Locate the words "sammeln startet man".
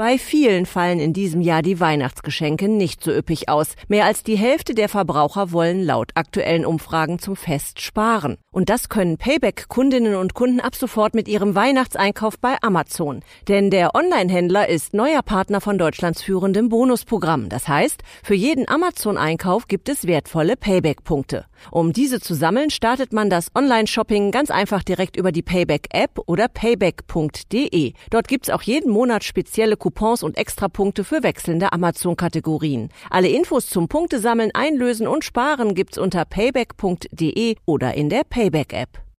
22.32-23.28